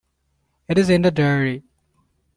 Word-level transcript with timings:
It's 0.67 0.89
in 0.89 1.03
the 1.03 1.11
diary. 1.11 1.61